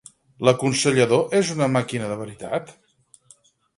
[0.47, 2.73] L'aconsellador és una màquina de veritat?